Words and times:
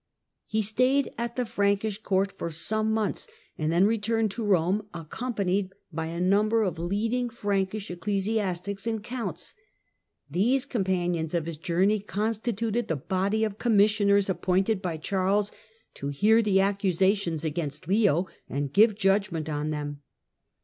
He 0.47 0.63
stayed 0.63 1.13
at 1.15 1.35
the 1.35 1.45
Prankish 1.45 1.99
Court 2.01 2.31
for 2.31 2.49
some 2.49 2.91
months, 2.91 3.27
and 3.55 3.71
then 3.71 3.85
returned 3.85 4.31
to 4.31 4.43
Eome, 4.43 4.87
ac 4.95 5.05
companied 5.11 5.71
by 5.93 6.07
a 6.07 6.19
number 6.19 6.63
of 6.63 6.79
leading 6.79 7.29
Frankish 7.29 7.91
ecclesiastics 7.91 8.87
and 8.87 9.03
counts. 9.03 9.53
These 10.27 10.65
companions 10.65 11.35
of 11.35 11.45
his 11.45 11.57
journey 11.57 11.99
consti 11.99 12.53
tuted 12.57 12.87
the 12.87 12.95
body 12.95 13.43
of 13.43 13.59
commissioners 13.59 14.27
appointed 14.27 14.81
by 14.81 14.97
Charles 14.97 15.51
to 15.93 16.07
hear 16.07 16.41
the 16.41 16.61
accusations 16.61 17.45
against 17.45 17.87
Leo 17.87 18.25
and 18.49 18.73
give 18.73 18.95
judgment 18.95 19.49
on 19.49 19.69
them. 19.69 20.01